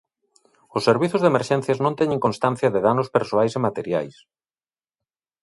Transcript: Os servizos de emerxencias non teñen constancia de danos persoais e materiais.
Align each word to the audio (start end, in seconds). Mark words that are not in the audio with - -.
Os 0.77 0.85
servizos 0.89 1.21
de 1.21 1.29
emerxencias 1.33 1.81
non 1.83 1.97
teñen 1.99 2.23
constancia 2.25 2.69
de 2.73 2.83
danos 2.87 3.11
persoais 3.15 3.53
e 3.57 3.63
materiais. 3.67 4.15